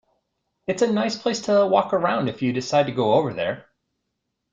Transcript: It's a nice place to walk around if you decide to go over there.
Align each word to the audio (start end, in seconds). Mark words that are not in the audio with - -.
It's 0.65 0.81
a 0.81 0.91
nice 0.91 1.15
place 1.15 1.41
to 1.41 1.67
walk 1.67 1.93
around 1.93 2.27
if 2.27 2.41
you 2.41 2.51
decide 2.53 2.87
to 2.87 2.91
go 2.91 3.13
over 3.13 3.35
there. 3.35 3.67